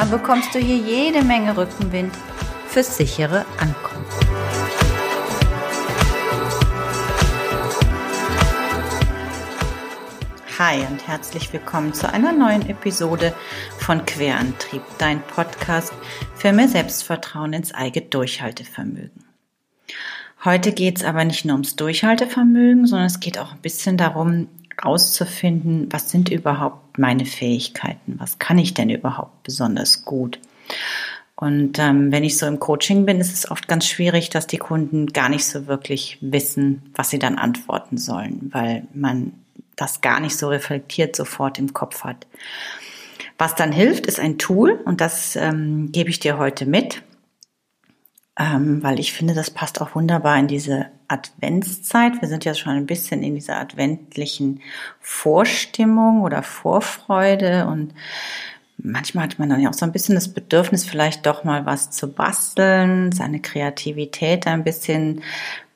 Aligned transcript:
Dann 0.00 0.10
bekommst 0.10 0.54
du 0.54 0.58
hier 0.58 0.78
jede 0.78 1.22
Menge 1.22 1.54
Rückenwind 1.54 2.10
fürs 2.68 2.96
sichere 2.96 3.44
Ankommen. 3.58 4.06
Hi 10.58 10.78
und 10.90 11.06
herzlich 11.06 11.52
willkommen 11.52 11.92
zu 11.92 12.10
einer 12.10 12.32
neuen 12.32 12.66
Episode 12.70 13.34
von 13.76 14.06
Querantrieb, 14.06 14.80
dein 14.96 15.20
Podcast 15.20 15.92
für 16.34 16.54
mehr 16.54 16.68
Selbstvertrauen 16.68 17.52
ins 17.52 17.74
eigene 17.74 18.06
Durchhaltevermögen. 18.06 19.26
Heute 20.46 20.72
geht 20.72 20.96
es 20.96 21.04
aber 21.04 21.26
nicht 21.26 21.44
nur 21.44 21.56
ums 21.56 21.76
Durchhaltevermögen, 21.76 22.86
sondern 22.86 23.08
es 23.08 23.20
geht 23.20 23.36
auch 23.36 23.52
ein 23.52 23.60
bisschen 23.60 23.98
darum, 23.98 24.48
rauszufinden, 24.84 25.88
was 25.90 26.10
sind 26.10 26.28
überhaupt 26.30 26.98
meine 26.98 27.26
Fähigkeiten, 27.26 28.16
was 28.18 28.38
kann 28.38 28.58
ich 28.58 28.74
denn 28.74 28.90
überhaupt 28.90 29.42
besonders 29.42 30.04
gut. 30.04 30.38
Und 31.36 31.78
ähm, 31.78 32.12
wenn 32.12 32.22
ich 32.22 32.36
so 32.36 32.46
im 32.46 32.60
Coaching 32.60 33.06
bin, 33.06 33.18
ist 33.18 33.32
es 33.32 33.50
oft 33.50 33.66
ganz 33.66 33.86
schwierig, 33.86 34.28
dass 34.28 34.46
die 34.46 34.58
Kunden 34.58 35.06
gar 35.06 35.30
nicht 35.30 35.46
so 35.46 35.66
wirklich 35.66 36.18
wissen, 36.20 36.82
was 36.94 37.08
sie 37.08 37.18
dann 37.18 37.38
antworten 37.38 37.96
sollen, 37.96 38.50
weil 38.52 38.86
man 38.92 39.32
das 39.74 40.02
gar 40.02 40.20
nicht 40.20 40.36
so 40.36 40.48
reflektiert 40.48 41.16
sofort 41.16 41.58
im 41.58 41.72
Kopf 41.72 42.04
hat. 42.04 42.26
Was 43.38 43.54
dann 43.54 43.72
hilft, 43.72 44.06
ist 44.06 44.20
ein 44.20 44.36
Tool 44.36 44.78
und 44.84 45.00
das 45.00 45.34
ähm, 45.34 45.90
gebe 45.92 46.10
ich 46.10 46.20
dir 46.20 46.36
heute 46.36 46.66
mit 46.66 47.02
ähm, 48.40 48.82
weil 48.82 48.98
ich 48.98 49.12
finde, 49.12 49.34
das 49.34 49.50
passt 49.50 49.82
auch 49.82 49.94
wunderbar 49.94 50.38
in 50.38 50.48
diese 50.48 50.86
Adventszeit. 51.08 52.22
Wir 52.22 52.28
sind 52.28 52.46
ja 52.46 52.54
schon 52.54 52.72
ein 52.72 52.86
bisschen 52.86 53.22
in 53.22 53.34
dieser 53.34 53.58
adventlichen 53.58 54.62
Vorstimmung 54.98 56.22
oder 56.22 56.42
Vorfreude 56.42 57.66
und 57.66 57.92
manchmal 58.78 59.24
hat 59.24 59.38
man 59.38 59.50
dann 59.50 59.60
ja 59.60 59.68
auch 59.68 59.74
so 59.74 59.84
ein 59.84 59.92
bisschen 59.92 60.14
das 60.14 60.32
Bedürfnis, 60.32 60.86
vielleicht 60.86 61.26
doch 61.26 61.44
mal 61.44 61.66
was 61.66 61.90
zu 61.90 62.10
basteln, 62.10 63.12
seine 63.12 63.40
Kreativität 63.40 64.46
ein 64.46 64.64
bisschen 64.64 65.20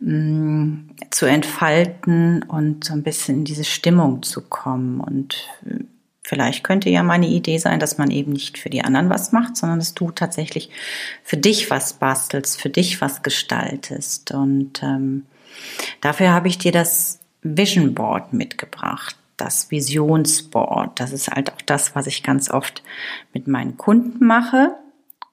mh, 0.00 0.14
mm, 0.14 0.90
zu 1.10 1.26
entfalten 1.26 2.44
und 2.44 2.84
so 2.84 2.94
ein 2.94 3.02
bisschen 3.02 3.40
in 3.40 3.44
diese 3.44 3.64
Stimmung 3.64 4.22
zu 4.22 4.40
kommen. 4.40 5.00
Und 5.00 5.50
Vielleicht 6.26 6.64
könnte 6.64 6.88
ja 6.88 7.02
meine 7.02 7.26
Idee 7.26 7.58
sein, 7.58 7.78
dass 7.78 7.98
man 7.98 8.10
eben 8.10 8.32
nicht 8.32 8.56
für 8.56 8.70
die 8.70 8.82
anderen 8.82 9.10
was 9.10 9.32
macht, 9.32 9.58
sondern 9.58 9.78
dass 9.78 9.92
du 9.92 10.10
tatsächlich 10.10 10.70
für 11.22 11.36
dich 11.36 11.70
was 11.70 11.92
bastelst, 11.92 12.58
für 12.58 12.70
dich 12.70 13.02
was 13.02 13.22
gestaltest. 13.22 14.32
Und 14.32 14.82
ähm, 14.82 15.26
dafür 16.00 16.30
habe 16.30 16.48
ich 16.48 16.56
dir 16.56 16.72
das 16.72 17.20
Vision 17.42 17.94
Board 17.94 18.32
mitgebracht, 18.32 19.16
das 19.36 19.70
Visionsboard. 19.70 20.98
Das 20.98 21.12
ist 21.12 21.28
halt 21.28 21.52
auch 21.52 21.60
das, 21.60 21.94
was 21.94 22.06
ich 22.06 22.22
ganz 22.22 22.50
oft 22.50 22.82
mit 23.34 23.46
meinen 23.46 23.76
Kunden 23.76 24.24
mache 24.24 24.74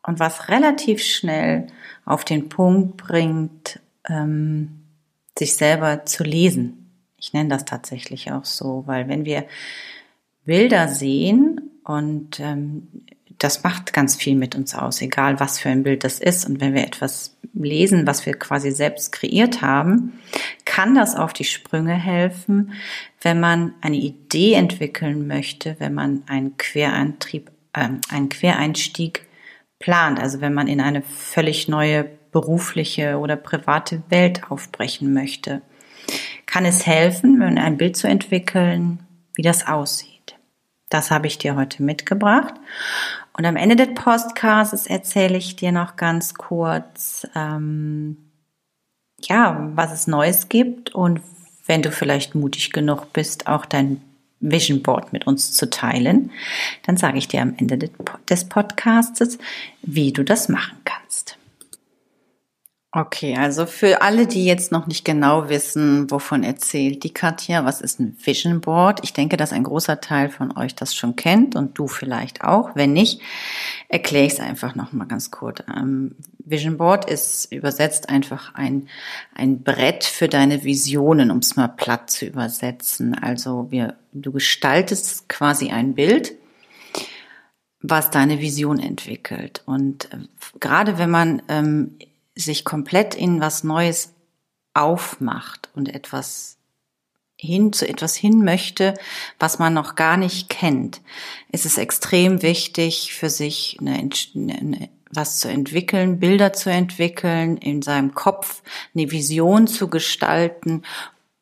und 0.03 0.19
was 0.19 0.49
relativ 0.49 1.01
schnell 1.01 1.67
auf 2.03 2.25
den 2.25 2.49
Punkt 2.49 2.97
bringt, 2.97 3.79
ähm, 4.09 4.81
sich 5.39 5.55
selber 5.55 6.05
zu 6.05 6.25
lesen. 6.25 6.91
Ich 7.15 7.31
nenne 7.31 7.47
das 7.47 7.63
tatsächlich 7.63 8.33
auch 8.33 8.43
so, 8.43 8.83
weil 8.87 9.07
wenn 9.07 9.23
wir 9.23 9.45
Bilder 10.45 10.87
sehen 10.87 11.71
und 11.83 12.39
ähm, 12.39 12.87
das 13.37 13.63
macht 13.63 13.93
ganz 13.93 14.15
viel 14.15 14.35
mit 14.35 14.55
uns 14.55 14.75
aus, 14.75 15.01
egal 15.01 15.39
was 15.39 15.59
für 15.59 15.69
ein 15.69 15.83
Bild 15.83 16.03
das 16.03 16.19
ist. 16.19 16.45
Und 16.47 16.61
wenn 16.61 16.75
wir 16.75 16.83
etwas 16.83 17.37
lesen, 17.53 18.05
was 18.05 18.25
wir 18.25 18.33
quasi 18.33 18.71
selbst 18.71 19.11
kreiert 19.11 19.61
haben, 19.61 20.19
kann 20.63 20.93
das 20.93 21.15
auf 21.15 21.33
die 21.33 21.43
Sprünge 21.43 21.93
helfen, 21.93 22.73
wenn 23.21 23.39
man 23.39 23.73
eine 23.81 23.97
Idee 23.97 24.53
entwickeln 24.53 25.25
möchte, 25.25 25.75
wenn 25.79 25.93
man 25.93 26.23
einen 26.27 26.57
Quereintrieb, 26.57 27.49
äh, 27.73 27.89
einen 28.09 28.29
Quereinstieg 28.29 29.25
plant, 29.79 30.19
also 30.19 30.39
wenn 30.41 30.53
man 30.53 30.67
in 30.67 30.79
eine 30.79 31.01
völlig 31.01 31.67
neue 31.67 32.07
berufliche 32.31 33.17
oder 33.17 33.35
private 33.35 34.03
Welt 34.09 34.49
aufbrechen 34.49 35.13
möchte, 35.13 35.61
kann 36.45 36.65
es 36.65 36.85
helfen, 36.85 37.39
wenn 37.39 37.57
ein 37.57 37.77
Bild 37.77 37.97
zu 37.97 38.07
entwickeln, 38.07 38.99
wie 39.33 39.41
das 39.41 39.67
aussieht. 39.67 40.20
Das 40.91 41.09
habe 41.09 41.25
ich 41.25 41.39
dir 41.39 41.55
heute 41.55 41.81
mitgebracht. 41.81 42.53
Und 43.35 43.45
am 43.45 43.55
Ende 43.55 43.75
des 43.75 43.95
Podcasts 43.95 44.85
erzähle 44.85 45.37
ich 45.37 45.55
dir 45.55 45.71
noch 45.71 45.95
ganz 45.95 46.33
kurz, 46.35 47.25
ähm, 47.33 48.17
ja, 49.21 49.71
was 49.73 49.91
es 49.93 50.07
Neues 50.07 50.49
gibt 50.49 50.93
und 50.93 51.21
wenn 51.65 51.81
du 51.81 51.91
vielleicht 51.91 52.35
mutig 52.35 52.71
genug 52.73 53.13
bist, 53.13 53.47
auch 53.47 53.65
dein 53.65 54.01
Vision 54.41 54.81
Board 54.81 55.13
mit 55.13 55.27
uns 55.27 55.53
zu 55.53 55.69
teilen, 55.69 56.31
dann 56.85 56.97
sage 56.97 57.19
ich 57.19 57.27
dir 57.27 57.41
am 57.41 57.53
Ende 57.57 57.89
des 58.29 58.49
Podcasts, 58.49 59.37
wie 59.83 60.11
du 60.11 60.23
das 60.23 60.49
machen 60.49 60.77
kannst. 60.83 61.10
Okay, 62.93 63.37
also 63.37 63.67
für 63.67 64.01
alle, 64.01 64.27
die 64.27 64.43
jetzt 64.43 64.73
noch 64.73 64.85
nicht 64.85 65.05
genau 65.05 65.47
wissen, 65.47 66.11
wovon 66.11 66.43
erzählt 66.43 67.05
die 67.05 67.13
Katja, 67.13 67.63
was 67.63 67.79
ist 67.79 68.01
ein 68.01 68.17
Vision 68.21 68.59
Board? 68.59 68.99
Ich 69.03 69.13
denke, 69.13 69.37
dass 69.37 69.53
ein 69.53 69.63
großer 69.63 70.01
Teil 70.01 70.27
von 70.27 70.57
euch 70.57 70.75
das 70.75 70.93
schon 70.93 71.15
kennt 71.15 71.55
und 71.55 71.77
du 71.79 71.87
vielleicht 71.87 72.43
auch. 72.43 72.75
Wenn 72.75 72.91
nicht, 72.91 73.21
erkläre 73.87 74.25
ich 74.25 74.33
es 74.33 74.39
einfach 74.41 74.75
noch 74.75 74.91
mal 74.91 75.05
ganz 75.05 75.31
kurz. 75.31 75.63
Ähm, 75.73 76.15
Vision 76.43 76.75
Board 76.75 77.09
ist 77.09 77.49
übersetzt 77.53 78.09
einfach 78.09 78.55
ein, 78.55 78.89
ein 79.35 79.63
Brett 79.63 80.03
für 80.03 80.27
deine 80.27 80.65
Visionen, 80.65 81.31
um 81.31 81.37
es 81.37 81.55
mal 81.55 81.69
platt 81.69 82.09
zu 82.09 82.25
übersetzen. 82.25 83.17
Also 83.17 83.67
wir, 83.71 83.95
du 84.11 84.33
gestaltest 84.33 85.29
quasi 85.29 85.69
ein 85.69 85.95
Bild 85.95 86.33
was 87.83 88.11
deine 88.11 88.39
Vision 88.39 88.77
entwickelt. 88.77 89.63
Und 89.65 90.13
äh, 90.13 90.17
gerade 90.59 90.99
wenn 90.99 91.09
man 91.09 91.41
ähm, 91.47 91.97
sich 92.41 92.65
komplett 92.65 93.15
in 93.15 93.39
was 93.39 93.63
Neues 93.63 94.13
aufmacht 94.73 95.69
und 95.75 95.93
etwas 95.93 96.57
hin 97.37 97.73
zu 97.73 97.87
etwas 97.87 98.15
hin 98.15 98.43
möchte, 98.43 98.93
was 99.39 99.57
man 99.57 99.73
noch 99.73 99.95
gar 99.95 100.15
nicht 100.15 100.49
kennt, 100.49 101.01
ist 101.51 101.65
es 101.65 101.79
extrem 101.79 102.43
wichtig 102.43 103.13
für 103.13 103.31
sich 103.31 103.77
eine, 103.81 103.93
eine, 104.35 104.89
was 105.09 105.39
zu 105.39 105.49
entwickeln, 105.49 106.19
Bilder 106.19 106.53
zu 106.53 106.69
entwickeln, 106.69 107.57
in 107.57 107.81
seinem 107.81 108.13
Kopf 108.13 108.61
eine 108.93 109.09
Vision 109.11 109.65
zu 109.65 109.89
gestalten 109.89 110.83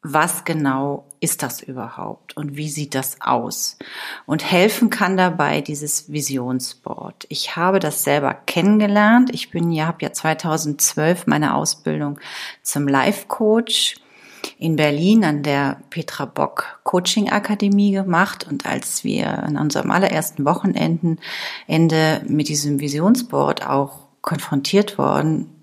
was 0.01 0.45
genau 0.45 1.08
ist 1.19 1.44
das 1.44 1.62
überhaupt 1.62 2.38
und 2.38 2.56
wie 2.56 2.69
sieht 2.69 2.96
das 2.96 3.18
aus? 3.22 3.78
Und 4.25 4.50
helfen 4.50 4.90
kann 4.90 5.18
dabei 5.18 5.62
dieses 5.62 6.12
Visionsboard. 6.12 7.25
Ich 7.30 7.56
habe 7.56 7.80
das 7.80 8.03
selber 8.03 8.34
kennengelernt. 8.34 9.30
Ich 9.34 9.52
bin 9.52 9.72
ja, 9.72 9.88
habe 9.88 10.03
ja 10.03 10.13
2012 10.13 11.28
meine 11.28 11.56
Ausbildung 11.56 12.19
zum 12.63 12.88
Life 12.88 13.28
Coach 13.28 13.96
in 14.57 14.75
Berlin 14.75 15.24
an 15.24 15.44
der 15.44 15.81
Petra 15.90 16.25
Bock 16.25 16.80
Coaching 16.84 17.30
Akademie 17.30 17.91
gemacht 17.91 18.47
und 18.50 18.66
als 18.66 19.03
wir 19.03 19.44
an 19.44 19.57
unserem 19.57 19.91
allerersten 19.91 20.46
Wochenenden 20.46 21.19
Ende 21.68 22.22
mit 22.28 22.47
diesem 22.50 22.80
Visionsboard 22.80 23.65
auch 23.65 24.07
konfrontiert 24.22 24.98
worden, 24.98 25.62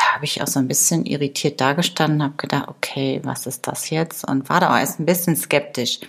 habe 0.00 0.24
ich 0.24 0.42
auch 0.42 0.46
so 0.46 0.58
ein 0.58 0.68
bisschen 0.68 1.06
irritiert 1.06 1.60
dagestanden, 1.60 2.22
habe 2.22 2.34
gedacht, 2.36 2.68
okay, 2.68 3.20
was 3.24 3.46
ist 3.46 3.66
das 3.66 3.90
jetzt? 3.90 4.28
Und 4.28 4.48
war 4.48 4.60
da 4.60 4.72
auch 4.72 4.78
erst 4.78 5.00
ein 5.00 5.06
bisschen 5.06 5.36
skeptisch. 5.36 6.00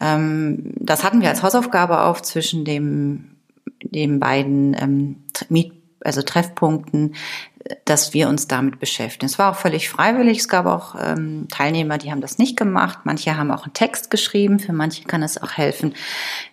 Ähm, 0.00 0.72
das 0.76 1.04
hatten 1.04 1.20
wir 1.20 1.28
als 1.28 1.42
Hausaufgabe 1.42 2.02
auf 2.02 2.22
zwischen 2.22 2.64
dem, 2.64 3.36
den 3.82 4.20
beiden 4.20 4.74
ähm, 4.74 5.24
Miet 5.48 5.72
also 6.04 6.22
Treffpunkten, 6.22 7.16
dass 7.84 8.14
wir 8.14 8.28
uns 8.28 8.48
damit 8.48 8.80
beschäftigen. 8.80 9.26
Es 9.26 9.38
war 9.38 9.52
auch 9.52 9.56
völlig 9.56 9.88
freiwillig. 9.88 10.38
Es 10.38 10.48
gab 10.48 10.66
auch 10.66 10.94
ähm, 10.98 11.48
Teilnehmer, 11.50 11.98
die 11.98 12.10
haben 12.10 12.20
das 12.20 12.38
nicht 12.38 12.56
gemacht. 12.56 13.00
Manche 13.04 13.36
haben 13.36 13.50
auch 13.50 13.64
einen 13.64 13.74
Text 13.74 14.10
geschrieben. 14.10 14.58
Für 14.58 14.72
manche 14.72 15.04
kann 15.04 15.22
es 15.22 15.40
auch 15.42 15.52
helfen, 15.52 15.94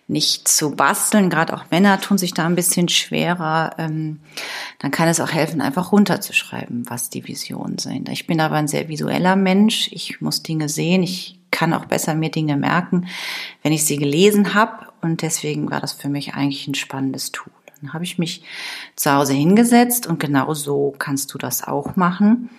nicht 0.08 0.48
zu 0.48 0.76
basteln. 0.76 1.30
Gerade 1.30 1.54
auch 1.54 1.64
Männer 1.70 2.00
tun 2.00 2.18
sich 2.18 2.34
da 2.34 2.46
ein 2.46 2.54
bisschen 2.54 2.88
schwerer. 2.88 3.74
Ähm, 3.78 4.20
dann 4.78 4.90
kann 4.90 5.08
es 5.08 5.20
auch 5.20 5.32
helfen, 5.32 5.60
einfach 5.60 5.92
runterzuschreiben, 5.92 6.84
was 6.88 7.08
die 7.10 7.26
Visionen 7.26 7.78
sind. 7.78 8.08
Ich 8.08 8.26
bin 8.26 8.40
aber 8.40 8.56
ein 8.56 8.68
sehr 8.68 8.88
visueller 8.88 9.36
Mensch. 9.36 9.88
Ich 9.92 10.20
muss 10.20 10.42
Dinge 10.42 10.68
sehen. 10.68 11.02
Ich 11.02 11.38
kann 11.50 11.72
auch 11.72 11.86
besser 11.86 12.14
mir 12.14 12.30
Dinge 12.30 12.56
merken, 12.56 13.06
wenn 13.62 13.72
ich 13.72 13.84
sie 13.84 13.96
gelesen 13.96 14.54
habe. 14.54 14.86
Und 15.00 15.22
deswegen 15.22 15.70
war 15.70 15.80
das 15.80 15.92
für 15.92 16.08
mich 16.08 16.34
eigentlich 16.34 16.66
ein 16.66 16.74
spannendes 16.74 17.32
Tool. 17.32 17.55
Dann 17.80 17.92
habe 17.92 18.04
ich 18.04 18.18
mich 18.18 18.42
zu 18.94 19.12
Hause 19.12 19.32
hingesetzt 19.32 20.06
und 20.06 20.20
genau 20.20 20.54
so 20.54 20.94
kannst 20.98 21.32
du 21.34 21.38
das 21.38 21.66
auch 21.66 21.96
machen. 21.96 22.50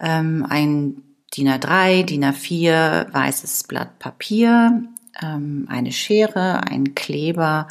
Ähm, 0.00 0.46
ein 0.48 1.02
DIN 1.36 1.48
A3, 1.48 2.04
DIN 2.04 2.24
A4, 2.24 3.12
weißes 3.12 3.64
Blatt 3.64 3.98
Papier, 3.98 4.82
ähm, 5.22 5.66
eine 5.68 5.92
Schere, 5.92 6.64
einen 6.64 6.94
Kleber 6.94 7.68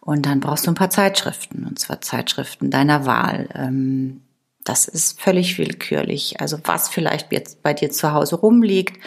und 0.00 0.26
dann 0.26 0.40
brauchst 0.40 0.66
du 0.66 0.70
ein 0.70 0.74
paar 0.74 0.90
Zeitschriften, 0.90 1.66
und 1.66 1.78
zwar 1.78 2.00
Zeitschriften 2.00 2.70
deiner 2.70 3.04
Wahl. 3.04 3.48
Ähm, 3.54 4.22
das 4.68 4.86
ist 4.86 5.20
völlig 5.20 5.58
willkürlich. 5.58 6.40
Also 6.40 6.58
was 6.64 6.90
vielleicht 6.90 7.32
jetzt 7.32 7.62
bei 7.62 7.72
dir 7.72 7.90
zu 7.90 8.12
Hause 8.12 8.36
rumliegt, 8.36 9.02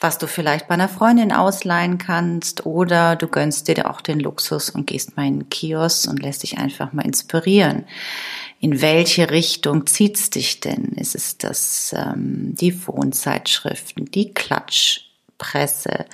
was 0.00 0.16
du 0.16 0.26
vielleicht 0.26 0.68
bei 0.68 0.74
einer 0.74 0.88
Freundin 0.88 1.32
ausleihen 1.32 1.98
kannst 1.98 2.64
oder 2.64 3.16
du 3.16 3.28
gönnst 3.28 3.68
dir 3.68 3.90
auch 3.90 4.00
den 4.00 4.20
Luxus 4.20 4.70
und 4.70 4.86
gehst 4.86 5.16
mal 5.16 5.26
in 5.26 5.40
den 5.40 5.50
Kiosk 5.50 6.08
und 6.08 6.22
lässt 6.22 6.42
dich 6.42 6.56
einfach 6.56 6.94
mal 6.94 7.04
inspirieren. 7.04 7.84
In 8.58 8.80
welche 8.80 9.30
Richtung 9.30 9.86
zieht's 9.86 10.30
dich 10.30 10.60
denn? 10.60 10.92
Ist 10.96 11.14
es 11.14 11.36
das 11.36 11.94
ähm, 11.96 12.54
die 12.54 12.86
Wohnzeitschriften, 12.86 14.06
die 14.06 14.32
Klatsch? 14.32 15.11
Presse, 15.42 16.06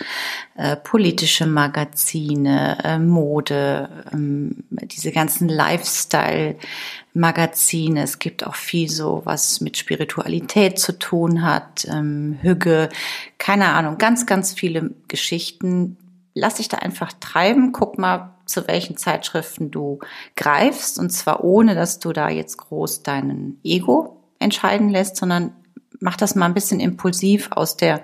äh, 0.56 0.74
politische 0.76 1.46
Magazine, 1.46 2.78
äh, 2.82 2.98
Mode, 2.98 3.90
ähm, 4.10 4.64
diese 4.70 5.12
ganzen 5.12 5.50
Lifestyle-Magazine. 5.50 8.02
Es 8.02 8.18
gibt 8.18 8.46
auch 8.46 8.54
viel 8.54 8.88
so, 8.88 9.20
was 9.24 9.60
mit 9.60 9.76
Spiritualität 9.76 10.78
zu 10.78 10.98
tun 10.98 11.42
hat, 11.42 11.86
ähm, 11.90 12.38
Hüge, 12.40 12.88
keine 13.36 13.68
Ahnung, 13.68 13.98
ganz, 13.98 14.24
ganz 14.24 14.54
viele 14.54 14.94
Geschichten. 15.08 15.98
Lass 16.32 16.54
dich 16.54 16.70
da 16.70 16.78
einfach 16.78 17.12
treiben, 17.20 17.72
guck 17.72 17.98
mal, 17.98 18.32
zu 18.46 18.66
welchen 18.66 18.96
Zeitschriften 18.96 19.70
du 19.70 19.98
greifst 20.36 20.98
und 20.98 21.10
zwar 21.10 21.44
ohne, 21.44 21.74
dass 21.74 21.98
du 21.98 22.14
da 22.14 22.30
jetzt 22.30 22.56
groß 22.56 23.02
deinen 23.02 23.60
Ego 23.62 24.22
entscheiden 24.38 24.88
lässt, 24.88 25.16
sondern 25.16 25.52
mach 26.00 26.16
das 26.16 26.34
mal 26.34 26.46
ein 26.46 26.54
bisschen 26.54 26.80
impulsiv 26.80 27.48
aus 27.50 27.76
der 27.76 28.02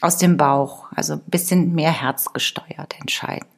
aus 0.00 0.18
dem 0.18 0.36
Bauch, 0.36 0.86
also 0.94 1.14
ein 1.14 1.22
bisschen 1.26 1.74
mehr 1.74 1.92
herzgesteuert 1.92 2.98
entscheiden. 3.00 3.48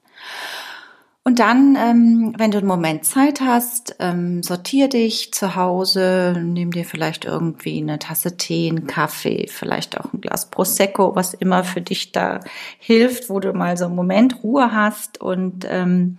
Und 1.22 1.38
dann, 1.38 1.76
ähm, 1.76 2.34
wenn 2.38 2.50
du 2.50 2.58
einen 2.58 2.66
Moment 2.66 3.04
Zeit 3.04 3.42
hast, 3.42 3.94
ähm, 3.98 4.42
sortier 4.42 4.88
dich 4.88 5.32
zu 5.34 5.54
Hause, 5.54 6.34
nimm 6.42 6.70
dir 6.70 6.86
vielleicht 6.86 7.26
irgendwie 7.26 7.78
eine 7.80 7.98
Tasse 7.98 8.38
Tee, 8.38 8.70
einen 8.70 8.86
Kaffee, 8.86 9.46
vielleicht 9.48 10.00
auch 10.00 10.12
ein 10.12 10.22
Glas 10.22 10.50
Prosecco, 10.50 11.14
was 11.14 11.34
immer 11.34 11.62
für 11.62 11.82
dich 11.82 12.12
da 12.12 12.40
hilft, 12.78 13.28
wo 13.28 13.38
du 13.38 13.52
mal 13.52 13.76
so 13.76 13.84
einen 13.84 13.96
Moment 13.96 14.42
Ruhe 14.42 14.72
hast 14.72 15.20
und 15.20 15.66
ähm, 15.68 16.16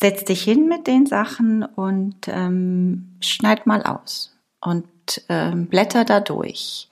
setz 0.00 0.24
dich 0.24 0.42
hin 0.42 0.66
mit 0.66 0.86
den 0.86 1.04
Sachen 1.04 1.62
und 1.62 2.16
ähm, 2.26 3.12
schneid 3.20 3.66
mal 3.66 3.82
aus 3.82 4.34
und 4.62 4.88
ähm, 5.28 5.66
blätter 5.66 6.06
da 6.06 6.20
durch 6.20 6.88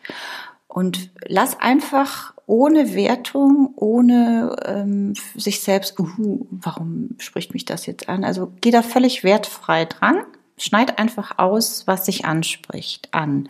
und 0.69 1.11
lass 1.27 1.59
einfach 1.59 2.35
ohne 2.51 2.97
Wertung, 2.97 3.75
ohne 3.77 4.57
ähm, 4.65 5.15
sich 5.37 5.61
selbst, 5.61 5.99
uh, 6.01 6.47
warum 6.51 7.11
spricht 7.19 7.55
mich 7.55 7.65
das 7.65 7.87
jetzt 7.87 8.09
an? 8.09 8.25
Also 8.25 8.53
geh 8.61 8.73
da 8.73 8.83
völlig 8.83 9.23
wertfrei 9.23 9.85
dran. 9.85 10.25
Schneid 10.59 10.99
einfach 10.99 11.39
aus, 11.39 11.87
was 11.87 12.07
sich 12.07 12.25
anspricht 12.25 13.15
an 13.15 13.49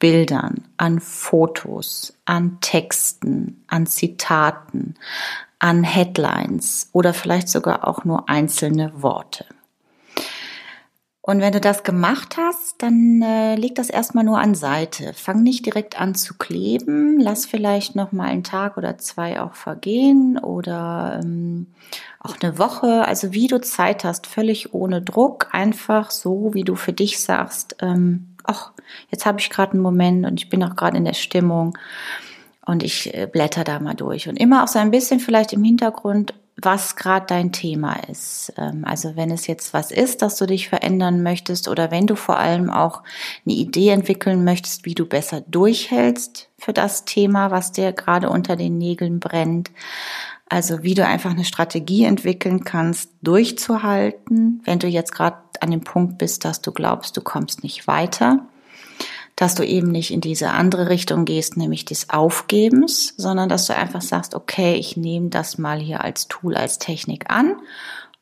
Bildern, 0.00 0.64
an 0.76 0.98
Fotos, 0.98 2.14
an 2.24 2.58
Texten, 2.60 3.62
an 3.68 3.86
Zitaten, 3.86 4.96
an 5.60 5.84
Headlines 5.84 6.90
oder 6.92 7.14
vielleicht 7.14 7.48
sogar 7.48 7.86
auch 7.86 8.04
nur 8.04 8.28
einzelne 8.28 8.92
Worte. 9.00 9.46
Und 11.24 11.40
wenn 11.40 11.52
du 11.52 11.60
das 11.60 11.84
gemacht 11.84 12.36
hast, 12.36 12.82
dann 12.82 13.22
äh, 13.22 13.54
leg 13.54 13.76
das 13.76 13.90
erstmal 13.90 14.24
nur 14.24 14.40
an 14.40 14.56
Seite. 14.56 15.12
Fang 15.14 15.44
nicht 15.44 15.64
direkt 15.64 16.00
an 16.00 16.16
zu 16.16 16.34
kleben. 16.34 17.20
Lass 17.20 17.46
vielleicht 17.46 17.94
noch 17.94 18.10
mal 18.10 18.24
einen 18.24 18.42
Tag 18.42 18.76
oder 18.76 18.98
zwei 18.98 19.40
auch 19.40 19.54
vergehen 19.54 20.36
oder 20.36 21.20
ähm, 21.22 21.68
auch 22.18 22.34
eine 22.42 22.58
Woche. 22.58 23.06
Also 23.06 23.32
wie 23.32 23.46
du 23.46 23.60
Zeit 23.60 24.02
hast, 24.02 24.26
völlig 24.26 24.74
ohne 24.74 25.00
Druck, 25.00 25.46
einfach 25.52 26.10
so, 26.10 26.54
wie 26.54 26.64
du 26.64 26.74
für 26.74 26.92
dich 26.92 27.20
sagst. 27.20 27.76
Ähm, 27.80 28.34
ach, 28.42 28.72
jetzt 29.08 29.24
habe 29.24 29.38
ich 29.38 29.48
gerade 29.48 29.74
einen 29.74 29.82
Moment 29.82 30.26
und 30.26 30.40
ich 30.40 30.48
bin 30.48 30.64
auch 30.64 30.74
gerade 30.74 30.96
in 30.96 31.04
der 31.04 31.14
Stimmung 31.14 31.78
und 32.66 32.82
ich 32.82 33.14
äh, 33.14 33.28
blätter 33.30 33.62
da 33.62 33.78
mal 33.78 33.94
durch 33.94 34.28
und 34.28 34.40
immer 34.40 34.64
auch 34.64 34.68
so 34.68 34.80
ein 34.80 34.90
bisschen 34.90 35.20
vielleicht 35.20 35.52
im 35.52 35.62
Hintergrund 35.62 36.34
was 36.62 36.96
gerade 36.96 37.26
dein 37.26 37.52
Thema 37.52 37.94
ist. 38.08 38.52
Ähm, 38.56 38.84
also 38.84 39.16
wenn 39.16 39.30
es 39.30 39.46
jetzt 39.46 39.74
was 39.74 39.90
ist, 39.90 40.22
dass 40.22 40.36
du 40.36 40.46
dich 40.46 40.68
verändern 40.68 41.22
möchtest 41.22 41.68
oder 41.68 41.90
wenn 41.90 42.06
du 42.06 42.16
vor 42.16 42.38
allem 42.38 42.70
auch 42.70 43.02
eine 43.44 43.54
Idee 43.54 43.90
entwickeln 43.90 44.44
möchtest, 44.44 44.84
wie 44.84 44.94
du 44.94 45.06
besser 45.06 45.42
durchhältst 45.42 46.48
für 46.58 46.72
das 46.72 47.04
Thema, 47.04 47.50
was 47.50 47.72
dir 47.72 47.92
gerade 47.92 48.30
unter 48.30 48.56
den 48.56 48.78
Nägeln 48.78 49.20
brennt. 49.20 49.70
Also 50.48 50.82
wie 50.82 50.94
du 50.94 51.06
einfach 51.06 51.30
eine 51.30 51.44
Strategie 51.44 52.04
entwickeln 52.04 52.64
kannst, 52.64 53.10
durchzuhalten, 53.22 54.60
wenn 54.64 54.78
du 54.78 54.86
jetzt 54.86 55.12
gerade 55.12 55.38
an 55.60 55.70
dem 55.70 55.82
Punkt 55.82 56.18
bist, 56.18 56.44
dass 56.44 56.60
du 56.60 56.72
glaubst, 56.72 57.16
du 57.16 57.22
kommst 57.22 57.62
nicht 57.62 57.86
weiter 57.86 58.46
dass 59.36 59.54
du 59.54 59.64
eben 59.64 59.88
nicht 59.88 60.10
in 60.10 60.20
diese 60.20 60.50
andere 60.50 60.88
Richtung 60.88 61.24
gehst, 61.24 61.56
nämlich 61.56 61.84
des 61.84 62.10
Aufgebens, 62.10 63.14
sondern 63.16 63.48
dass 63.48 63.66
du 63.66 63.74
einfach 63.74 64.02
sagst, 64.02 64.34
okay, 64.34 64.74
ich 64.74 64.96
nehme 64.96 65.30
das 65.30 65.58
mal 65.58 65.80
hier 65.80 66.02
als 66.02 66.28
Tool, 66.28 66.56
als 66.56 66.78
Technik 66.78 67.30
an 67.30 67.56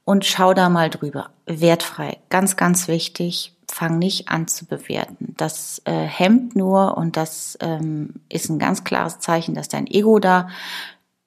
und 0.04 0.24
schau 0.24 0.54
da 0.54 0.68
mal 0.68 0.90
drüber. 0.90 1.30
Wertfrei, 1.46 2.18
ganz, 2.30 2.56
ganz 2.56 2.88
wichtig. 2.88 3.54
Fang 3.70 3.98
nicht 3.98 4.28
an 4.28 4.48
zu 4.48 4.66
bewerten. 4.66 5.34
Das 5.36 5.80
äh, 5.84 5.92
hemmt 5.92 6.56
nur 6.56 6.96
und 6.96 7.16
das 7.16 7.56
ähm, 7.60 8.14
ist 8.28 8.48
ein 8.48 8.58
ganz 8.58 8.82
klares 8.82 9.20
Zeichen, 9.20 9.54
dass 9.54 9.68
dein 9.68 9.86
Ego 9.86 10.18
da 10.18 10.48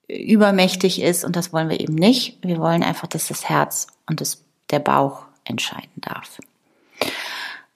übermächtig 0.09 1.01
ist 1.01 1.23
und 1.23 1.35
das 1.35 1.53
wollen 1.53 1.69
wir 1.69 1.79
eben 1.79 1.95
nicht. 1.95 2.37
Wir 2.41 2.59
wollen 2.59 2.83
einfach, 2.83 3.07
dass 3.07 3.29
das 3.29 3.47
Herz 3.47 3.87
und 4.09 4.19
das, 4.21 4.43
der 4.69 4.79
Bauch 4.79 5.25
entscheiden 5.45 5.91
darf. 5.97 6.39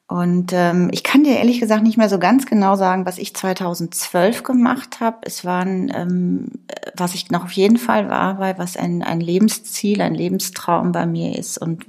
Und 0.07 0.53
ähm, 0.53 0.89
ich 0.93 1.03
kann 1.03 1.25
dir 1.25 1.37
ehrlich 1.37 1.59
gesagt 1.59 1.83
nicht 1.83 1.97
mehr 1.97 2.07
so 2.07 2.17
ganz 2.17 2.45
genau 2.45 2.75
sagen, 2.75 3.05
was 3.05 3.17
ich 3.17 3.35
2012 3.35 4.43
gemacht 4.43 5.01
habe. 5.01 5.17
Es 5.21 5.43
waren, 5.43 5.91
ähm, 5.93 6.51
was 6.95 7.13
ich 7.13 7.29
noch 7.29 7.43
auf 7.43 7.51
jeden 7.51 7.77
Fall 7.77 8.07
war, 8.07 8.39
weil 8.39 8.57
was 8.57 8.77
ein, 8.77 9.03
ein 9.03 9.19
Lebensziel, 9.19 10.01
ein 10.01 10.15
Lebenstraum 10.15 10.93
bei 10.93 11.05
mir 11.05 11.37
ist 11.37 11.57
und 11.57 11.85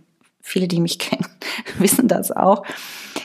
viele, 0.48 0.68
die 0.68 0.80
mich 0.80 0.98
kennen, 0.98 1.26
wissen 1.78 2.08
das 2.08 2.30
auch, 2.30 2.64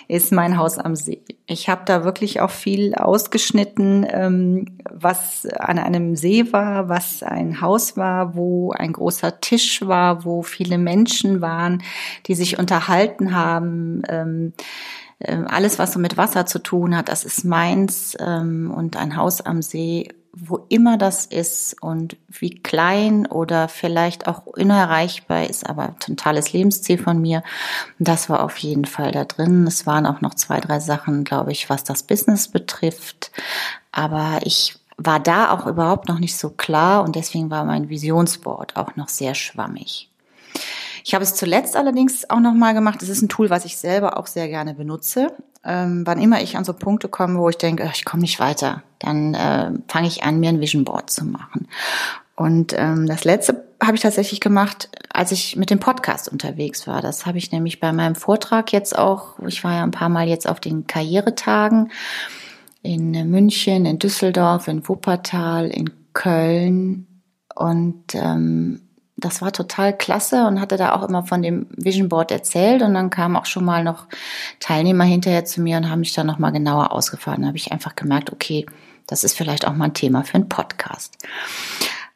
ist 0.07 0.31
mein 0.31 0.57
Haus 0.57 0.77
am 0.77 0.95
See. 0.95 1.21
Ich 1.45 1.69
habe 1.69 1.83
da 1.85 2.03
wirklich 2.03 2.41
auch 2.41 2.49
viel 2.49 2.93
ausgeschnitten, 2.95 4.05
ähm, 4.09 4.77
was 4.91 5.45
an 5.45 5.79
einem 5.79 6.15
See 6.15 6.51
war, 6.51 6.89
was 6.89 7.23
ein 7.23 7.61
Haus 7.61 7.97
war, 7.97 8.35
wo 8.35 8.71
ein 8.71 8.93
großer 8.93 9.39
Tisch 9.41 9.81
war, 9.85 10.25
wo 10.25 10.41
viele 10.41 10.77
Menschen 10.77 11.41
waren, 11.41 11.83
die 12.27 12.35
sich 12.35 12.59
unterhalten 12.59 13.35
haben. 13.35 14.03
Ähm, 14.07 14.53
ähm 15.19 15.47
alles, 15.47 15.79
was 15.79 15.93
so 15.93 15.99
mit 15.99 16.17
Wasser 16.17 16.45
zu 16.45 16.59
tun 16.59 16.95
hat, 16.95 17.09
das 17.09 17.23
ist 17.23 17.45
meins 17.45 18.15
und 18.19 18.97
ein 18.97 19.15
Haus 19.15 19.41
am 19.41 19.61
See 19.61 20.09
wo 20.35 20.65
immer 20.69 20.97
das 20.97 21.27
ist 21.27 21.81
und 21.81 22.17
wie 22.27 22.59
klein 22.61 23.27
oder 23.27 23.67
vielleicht 23.67 24.27
auch 24.27 24.47
unerreichbar 24.47 25.47
ist, 25.47 25.69
aber 25.69 25.95
totales 25.99 26.51
Lebensziel 26.53 26.97
von 26.97 27.21
mir. 27.21 27.43
das 27.99 28.29
war 28.29 28.43
auf 28.43 28.57
jeden 28.57 28.85
Fall 28.85 29.11
da 29.11 29.25
drin. 29.25 29.67
Es 29.67 29.85
waren 29.85 30.07
auch 30.07 30.21
noch 30.21 30.33
zwei, 30.33 30.59
drei 30.59 30.79
Sachen, 30.79 31.23
glaube 31.23 31.51
ich, 31.51 31.69
was 31.69 31.83
das 31.83 32.01
Business 32.01 32.47
betrifft. 32.47 33.31
Aber 33.91 34.39
ich 34.43 34.79
war 34.97 35.19
da 35.19 35.51
auch 35.51 35.67
überhaupt 35.67 36.09
noch 36.09 36.19
nicht 36.19 36.35
so 36.35 36.49
klar 36.49 37.03
und 37.03 37.15
deswegen 37.15 37.51
war 37.51 37.63
mein 37.63 37.89
Visionsboard 37.89 38.75
auch 38.75 38.95
noch 38.95 39.09
sehr 39.09 39.35
schwammig. 39.35 40.09
Ich 41.03 41.13
habe 41.13 41.23
es 41.23 41.35
zuletzt 41.35 41.75
allerdings 41.75 42.29
auch 42.29 42.39
noch 42.39 42.53
mal 42.53 42.73
gemacht. 42.73 43.03
Es 43.03 43.09
ist 43.09 43.21
ein 43.21 43.29
Tool, 43.29 43.49
was 43.51 43.65
ich 43.65 43.77
selber 43.77 44.17
auch 44.17 44.27
sehr 44.27 44.47
gerne 44.47 44.73
benutze. 44.73 45.35
Ähm, 45.65 46.05
wann 46.05 46.21
immer 46.21 46.41
ich 46.41 46.57
an 46.57 46.65
so 46.65 46.73
Punkte 46.73 47.07
komme, 47.07 47.39
wo 47.39 47.49
ich 47.49 47.57
denke, 47.57 47.89
ich 47.93 48.05
komme 48.05 48.21
nicht 48.21 48.39
weiter, 48.39 48.83
dann 48.99 49.33
äh, 49.33 49.71
fange 49.87 50.07
ich 50.07 50.23
an, 50.23 50.39
mir 50.39 50.49
ein 50.49 50.59
Vision 50.59 50.83
Board 50.83 51.09
zu 51.09 51.25
machen. 51.25 51.67
Und 52.35 52.73
ähm, 52.75 53.05
das 53.05 53.23
letzte 53.23 53.63
habe 53.81 53.95
ich 53.95 54.01
tatsächlich 54.01 54.39
gemacht, 54.39 54.89
als 55.09 55.31
ich 55.31 55.55
mit 55.55 55.69
dem 55.69 55.79
Podcast 55.79 56.29
unterwegs 56.29 56.87
war. 56.87 57.01
Das 57.01 57.25
habe 57.25 57.37
ich 57.37 57.51
nämlich 57.51 57.79
bei 57.79 57.93
meinem 57.93 58.15
Vortrag 58.15 58.71
jetzt 58.71 58.97
auch, 58.97 59.39
ich 59.45 59.63
war 59.63 59.73
ja 59.73 59.83
ein 59.83 59.91
paar 59.91 60.09
Mal 60.09 60.27
jetzt 60.27 60.47
auf 60.47 60.59
den 60.59 60.87
Karrieretagen 60.87 61.91
in 62.81 63.11
München, 63.29 63.85
in 63.85 63.99
Düsseldorf, 63.99 64.67
in 64.67 64.87
Wuppertal, 64.87 65.69
in 65.69 65.91
Köln 66.13 67.07
und 67.55 68.15
ähm, 68.15 68.82
das 69.15 69.41
war 69.41 69.51
total 69.51 69.95
klasse 69.95 70.47
und 70.47 70.59
hatte 70.59 70.77
da 70.77 70.93
auch 70.93 71.07
immer 71.07 71.23
von 71.25 71.41
dem 71.41 71.67
Vision 71.69 72.09
Board 72.09 72.31
erzählt 72.31 72.81
und 72.81 72.93
dann 72.93 73.09
kamen 73.09 73.35
auch 73.35 73.45
schon 73.45 73.63
mal 73.63 73.83
noch 73.83 74.07
Teilnehmer 74.59 75.03
hinterher 75.03 75.45
zu 75.45 75.61
mir 75.61 75.77
und 75.77 75.89
haben 75.89 75.99
mich 75.99 76.13
dann 76.13 76.27
noch 76.27 76.39
mal 76.39 76.51
genauer 76.51 76.91
ausgefahren. 76.91 77.41
Da 77.41 77.47
habe 77.47 77.57
ich 77.57 77.71
einfach 77.71 77.95
gemerkt, 77.95 78.33
okay, 78.33 78.65
das 79.07 79.23
ist 79.23 79.37
vielleicht 79.37 79.67
auch 79.67 79.73
mal 79.73 79.85
ein 79.85 79.93
Thema 79.93 80.23
für 80.23 80.35
einen 80.35 80.49
Podcast. 80.49 81.17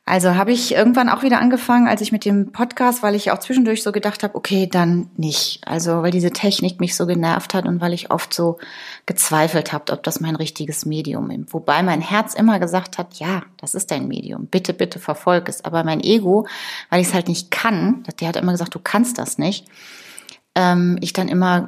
Also 0.07 0.35
habe 0.35 0.53
ich 0.53 0.73
irgendwann 0.73 1.09
auch 1.09 1.21
wieder 1.21 1.41
angefangen, 1.41 1.89
als 1.89 1.99
ich 1.99 2.13
mit 2.13 2.23
dem 2.23 2.53
Podcast, 2.53 3.03
weil 3.03 3.13
ich 3.13 3.29
auch 3.29 3.39
zwischendurch 3.39 3.83
so 3.83 3.91
gedacht 3.91 4.23
habe, 4.23 4.35
okay, 4.35 4.65
dann 4.65 5.09
nicht. 5.17 5.59
Also 5.67 6.01
weil 6.01 6.11
diese 6.11 6.31
Technik 6.31 6.79
mich 6.79 6.95
so 6.95 7.05
genervt 7.05 7.53
hat 7.53 7.65
und 7.65 7.81
weil 7.81 7.91
ich 7.91 8.09
oft 8.09 8.33
so 8.33 8.57
gezweifelt 9.05 9.73
habe, 9.73 9.91
ob 9.91 10.03
das 10.03 10.21
mein 10.21 10.37
richtiges 10.37 10.85
Medium 10.85 11.29
ist. 11.29 11.53
Wobei 11.53 11.83
mein 11.83 11.99
Herz 11.99 12.35
immer 12.35 12.57
gesagt 12.57 12.97
hat, 12.97 13.15
ja, 13.15 13.43
das 13.57 13.75
ist 13.75 13.91
dein 13.91 14.07
Medium. 14.07 14.47
Bitte, 14.47 14.73
bitte 14.73 14.99
verfolg 14.99 15.49
es. 15.49 15.65
Aber 15.65 15.83
mein 15.83 15.99
Ego, 15.99 16.47
weil 16.89 17.01
ich 17.01 17.07
es 17.07 17.13
halt 17.13 17.27
nicht 17.27 17.51
kann, 17.51 18.05
der 18.21 18.29
hat 18.29 18.37
immer 18.37 18.53
gesagt, 18.53 18.75
du 18.75 18.79
kannst 18.79 19.17
das 19.17 19.37
nicht. 19.37 19.67
Ähm, 20.55 20.97
ich 21.01 21.11
dann 21.11 21.27
immer 21.27 21.67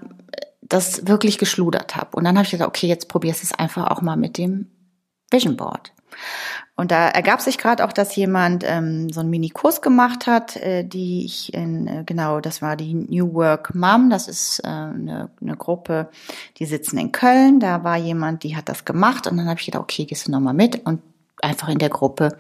das 0.62 1.08
wirklich 1.08 1.39
geschludert 1.39 1.98
habe. 1.98 2.15
Und 2.15 2.24
dann 2.24 2.38
habe 2.38 2.46
ich 2.46 2.51
gesagt, 2.51 2.69
okay, 2.69 2.88
jetzt 2.88 3.10
probierst 3.10 3.43
du 3.43 3.48
es 3.48 3.53
einfach 3.53 3.88
auch 3.88 4.01
mal 4.01 4.15
mit 4.15 4.38
dem 4.38 4.67
Vision 5.29 5.58
Board. 5.58 5.91
Und 6.76 6.92
da 6.92 7.10
ergab 7.10 7.42
sich 7.42 7.58
gerade 7.58 7.84
auch, 7.84 7.92
dass 7.92 8.16
jemand 8.16 8.64
ähm, 8.66 9.10
so 9.10 9.20
einen 9.20 9.30
Mini-Kurs 9.30 9.82
gemacht 9.82 10.28
hat, 10.28 10.56
äh, 10.56 10.86
die 10.86 11.26
ich 11.26 11.54
in, 11.54 11.88
äh, 11.88 12.04
genau, 12.06 12.40
das 12.40 12.62
war 12.62 12.78
die 12.78 12.94
New 12.94 13.34
Work 13.34 13.76
Mom, 13.76 14.10
das 14.10 14.30
ist 14.30 14.60
äh, 14.64 14.68
eine, 14.68 15.30
eine 15.42 15.58
Gruppe, 15.58 16.10
die 16.58 16.66
sitzen 16.66 16.98
in 16.98 17.12
Köln, 17.12 17.60
da 17.60 17.84
war 17.84 17.98
jemand, 17.98 18.44
die 18.44 18.56
hat 18.56 18.70
das 18.70 18.86
gemacht. 18.86 19.28
Und 19.28 19.36
dann 19.36 19.50
habe 19.50 19.60
ich 19.60 19.66
gedacht, 19.66 19.84
okay, 19.84 20.06
gehst 20.06 20.28
du 20.28 20.32
nochmal 20.32 20.54
mit? 20.54 20.86
Und 20.86 21.02
einfach 21.42 21.70
in 21.70 21.80
der 21.80 21.90
Gruppe 21.90 22.38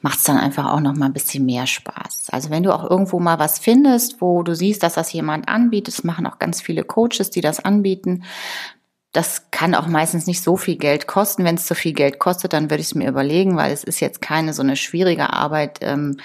macht 0.00 0.18
es 0.18 0.24
dann 0.24 0.38
einfach 0.38 0.72
auch 0.72 0.80
noch 0.80 0.94
mal 0.94 1.06
ein 1.06 1.12
bisschen 1.12 1.46
mehr 1.46 1.66
Spaß. 1.66 2.28
Also 2.30 2.50
wenn 2.50 2.62
du 2.62 2.72
auch 2.72 2.88
irgendwo 2.88 3.18
mal 3.18 3.38
was 3.38 3.58
findest, 3.58 4.20
wo 4.20 4.42
du 4.42 4.54
siehst, 4.54 4.82
dass 4.82 4.94
das 4.94 5.12
jemand 5.12 5.48
anbietet, 5.48 5.94
es 5.94 6.04
machen 6.04 6.26
auch 6.26 6.38
ganz 6.38 6.60
viele 6.60 6.84
Coaches, 6.84 7.30
die 7.30 7.40
das 7.40 7.64
anbieten, 7.64 8.24
das 9.16 9.50
kann 9.50 9.74
auch 9.74 9.86
meistens 9.86 10.26
nicht 10.26 10.42
so 10.42 10.58
viel 10.58 10.76
Geld 10.76 11.06
kosten. 11.06 11.42
Wenn 11.42 11.54
es 11.54 11.64
zu 11.64 11.74
viel 11.74 11.94
Geld 11.94 12.18
kostet, 12.18 12.52
dann 12.52 12.64
würde 12.64 12.82
ich 12.82 12.88
es 12.88 12.94
mir 12.94 13.08
überlegen, 13.08 13.56
weil 13.56 13.72
es 13.72 13.82
ist 13.82 14.00
jetzt 14.00 14.20
keine 14.20 14.52
so 14.52 14.60
eine 14.60 14.76
schwierige 14.76 15.32
Arbeit. 15.32 15.78
Ähm, 15.80 16.18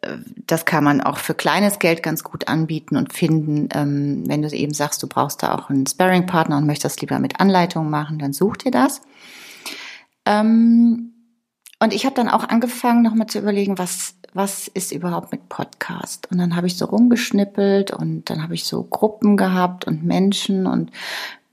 äh, 0.00 0.16
das 0.44 0.64
kann 0.64 0.82
man 0.82 1.00
auch 1.00 1.18
für 1.18 1.34
kleines 1.34 1.78
Geld 1.78 2.02
ganz 2.02 2.24
gut 2.24 2.48
anbieten 2.48 2.96
und 2.96 3.12
finden. 3.12 3.68
Ähm, 3.72 4.24
wenn 4.26 4.42
du 4.42 4.48
eben 4.48 4.74
sagst, 4.74 5.00
du 5.04 5.06
brauchst 5.06 5.44
da 5.44 5.54
auch 5.54 5.70
einen 5.70 5.86
Sparring-Partner 5.86 6.56
und 6.56 6.66
möchtest 6.66 7.00
lieber 7.00 7.20
mit 7.20 7.38
Anleitung 7.38 7.90
machen, 7.90 8.18
dann 8.18 8.32
such 8.32 8.56
dir 8.56 8.72
das. 8.72 9.02
Ähm, 10.24 11.12
und 11.78 11.94
ich 11.94 12.06
habe 12.06 12.16
dann 12.16 12.28
auch 12.28 12.48
angefangen, 12.48 13.02
nochmal 13.02 13.28
zu 13.28 13.38
überlegen, 13.38 13.78
was, 13.78 14.16
was 14.34 14.66
ist 14.66 14.90
überhaupt 14.90 15.30
mit 15.30 15.48
Podcast? 15.48 16.28
Und 16.32 16.38
dann 16.38 16.56
habe 16.56 16.66
ich 16.66 16.76
so 16.76 16.86
rumgeschnippelt 16.86 17.92
und 17.92 18.28
dann 18.30 18.42
habe 18.42 18.54
ich 18.54 18.64
so 18.64 18.82
Gruppen 18.82 19.36
gehabt 19.36 19.86
und 19.86 20.02
Menschen 20.02 20.66
und 20.66 20.90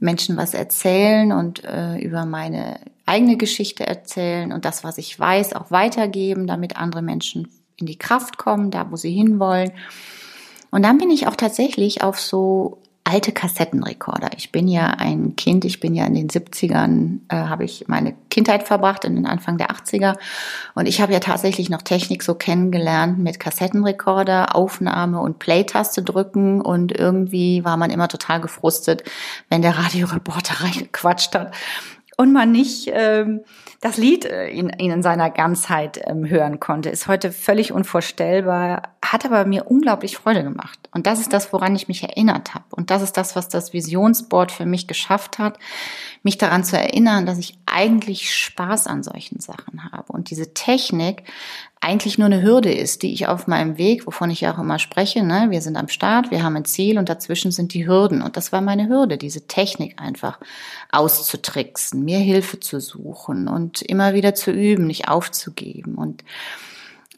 Menschen 0.04 0.38
was 0.38 0.54
erzählen 0.54 1.32
und 1.32 1.64
äh, 1.64 1.98
über 1.98 2.26
meine 2.26 2.80
eigene 3.06 3.38
Geschichte 3.38 3.88
erzählen 3.88 4.52
und 4.52 4.66
das, 4.66 4.84
was 4.84 4.98
ich 4.98 5.18
weiß, 5.18 5.54
auch 5.54 5.72
weitergeben, 5.72 6.46
damit 6.46 6.78
andere 6.78 7.02
Menschen 7.02 7.48
in 7.78 7.86
die 7.86 7.98
Kraft 7.98 8.38
kommen, 8.38 8.70
da 8.70 8.92
wo 8.92 8.98
sie 8.98 9.12
hinwollen. 9.12 9.72
Und 10.72 10.84
dann 10.84 10.98
bin 10.98 11.10
ich 11.10 11.28
auch 11.28 11.36
tatsächlich 11.36 12.04
auf 12.04 12.20
so 12.20 12.83
alte 13.06 13.34
Kassettenrekorder. 13.34 14.30
Ich 14.38 14.52
bin 14.52 14.68
ja 14.68 14.88
ein 14.88 15.36
Kind, 15.36 15.66
ich 15.66 15.80
bin 15.80 15.94
ja 15.94 16.06
in 16.06 16.14
den 16.14 16.30
70ern, 16.30 17.20
äh, 17.28 17.36
habe 17.36 17.66
ich 17.66 17.86
meine 17.88 18.16
Kindheit 18.30 18.64
verbracht, 18.64 19.04
in 19.04 19.16
den 19.16 19.26
Anfang 19.26 19.58
der 19.58 19.72
80er. 19.72 20.16
Und 20.74 20.88
ich 20.88 21.02
habe 21.02 21.12
ja 21.12 21.20
tatsächlich 21.20 21.70
noch 21.70 21.82
Technik 21.82 22.24
so 22.24 22.34
kennengelernt 22.34 23.20
mit 23.20 23.40
Kassettenrekorder, 23.40 24.56
Aufnahme 24.56 25.20
und 25.20 25.40
Play-Taste 25.40 26.02
drücken. 26.02 26.62
Und 26.62 26.98
irgendwie 26.98 27.66
war 27.66 27.76
man 27.76 27.92
immer 27.92 28.08
total 28.08 28.40
gefrustet, 28.40 29.04
wenn 29.50 29.62
der 29.62 29.78
Radioreporter 29.78 30.54
reingequatscht 30.64 31.36
hat 31.36 31.54
und 32.18 32.32
man 32.32 32.52
nicht 32.52 32.90
ähm, 32.94 33.42
das 33.82 33.98
Lied 33.98 34.26
äh, 34.26 34.48
in, 34.50 34.70
in 34.70 35.04
seiner 35.04 35.30
Ganzheit 35.30 36.00
ähm, 36.06 36.30
hören 36.30 36.60
konnte, 36.60 36.90
ist 36.90 37.08
heute 37.08 37.32
völlig 37.32 37.72
unvorstellbar, 37.72 38.94
hat 39.04 39.26
aber 39.26 39.46
mir 39.46 39.66
unglaublich 39.68 40.18
Freude 40.18 40.44
gemacht. 40.44 40.80
Und 40.92 41.08
das 41.08 41.20
ist 41.20 41.34
das, 41.34 41.52
woran 41.52 41.76
ich 41.76 41.88
mich 41.88 42.04
erinnert 42.04 42.54
habe. 42.56 42.66
Und 42.72 42.92
das 42.92 43.02
ist 43.02 43.18
das, 43.18 43.36
was 43.36 43.50
das 43.50 43.74
Visionsboard 43.74 44.52
für 44.52 44.66
mich 44.66 44.88
geschafft 44.88 45.40
hat, 45.40 45.58
mich 46.24 46.38
daran 46.38 46.64
zu 46.64 46.78
erinnern, 46.78 47.26
dass 47.26 47.38
ich 47.38 47.58
eigentlich 47.66 48.34
Spaß 48.34 48.88
an 48.88 49.04
solchen 49.04 49.42
Sachen 49.42 49.92
habe. 49.92 50.12
Und 50.14 50.30
diese 50.30 50.54
Technik 50.54 51.24
eigentlich 51.82 52.18
nur 52.18 52.28
eine 52.28 52.42
Hürde 52.42 52.74
ist, 52.74 53.04
die 53.04 53.14
ich 53.14 53.28
auf 53.28 53.46
meinem 53.46 53.78
Weg, 53.78 54.08
wovon 54.08 54.30
ich 54.30 54.40
ja 54.40 54.54
auch 54.54 54.60
immer 54.60 54.80
spreche, 54.80 55.22
ne, 55.22 55.48
wir 55.50 55.62
sind 55.62 55.76
am 55.76 55.90
Start, 55.90 56.32
wir 56.32 56.42
haben 56.42 56.56
ein 56.56 56.64
Ziel 56.64 56.98
und 56.98 57.10
dazwischen 57.10 57.52
sind 57.52 57.74
die 57.74 57.86
Hürden. 57.86 58.22
Und 58.22 58.38
das 58.38 58.54
war 58.54 58.62
meine 58.62 58.88
Hürde, 58.88 59.18
diese 59.18 59.48
Technik 59.48 60.02
einfach 60.02 60.40
auszutricksen, 60.92 62.06
mir 62.06 62.20
Hilfe 62.20 62.62
zu 62.62 62.80
suchen 62.80 63.50
und 63.50 63.82
immer 63.82 64.14
wieder 64.14 64.34
zu 64.34 64.52
üben, 64.52 64.88
nicht 64.88 65.10
aufzugeben. 65.10 65.96
Und 65.96 66.24